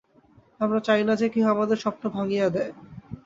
[0.59, 2.71] আমরা চাই না যে, কেহ আমাদের স্বপ্ন ভাঙিয়া দেয়।